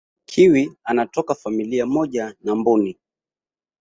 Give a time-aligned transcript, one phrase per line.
[0.25, 2.99] kiwi anatoka familia moja na mbuni